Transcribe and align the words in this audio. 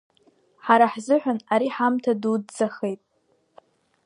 Ҳара 0.65 0.85
ҳзыҳәан 0.93 1.39
ари 1.53 1.69
ҳамҭа 1.75 2.13
дуӡӡахеит. 2.21 3.01